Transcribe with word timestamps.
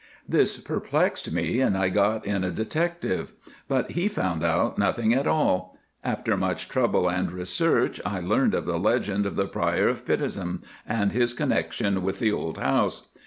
"This 0.27 0.57
perplexed 0.57 1.31
me, 1.31 1.59
and 1.61 1.77
I 1.77 1.89
got 1.89 2.25
in 2.25 2.43
a 2.43 2.49
detective; 2.49 3.33
but 3.67 3.91
he 3.91 4.07
found 4.07 4.43
out 4.43 4.79
nothing 4.79 5.13
at 5.13 5.27
all. 5.27 5.77
After 6.03 6.35
much 6.35 6.67
trouble 6.69 7.07
and 7.07 7.31
research 7.31 8.01
I 8.03 8.19
learned 8.19 8.55
of 8.55 8.65
the 8.65 8.79
legend 8.79 9.27
of 9.27 9.35
the 9.35 9.45
Prior 9.45 9.87
of 9.89 10.03
Pittenweem 10.03 10.63
and 10.87 11.11
his 11.11 11.35
connection 11.35 12.01
with 12.01 12.17
the 12.17 12.31
old 12.31 12.57
house. 12.57 13.09